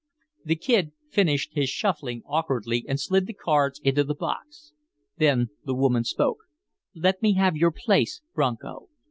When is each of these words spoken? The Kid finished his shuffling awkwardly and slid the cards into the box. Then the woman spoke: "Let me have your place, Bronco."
The 0.43 0.55
Kid 0.55 0.93
finished 1.11 1.51
his 1.53 1.69
shuffling 1.69 2.23
awkwardly 2.25 2.83
and 2.87 2.99
slid 2.99 3.27
the 3.27 3.35
cards 3.35 3.79
into 3.83 4.03
the 4.03 4.15
box. 4.15 4.73
Then 5.19 5.49
the 5.63 5.75
woman 5.75 6.05
spoke: 6.05 6.39
"Let 6.95 7.21
me 7.21 7.33
have 7.35 7.55
your 7.55 7.69
place, 7.69 8.21
Bronco." 8.33 8.89